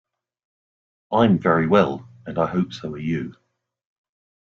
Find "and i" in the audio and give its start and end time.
2.25-2.47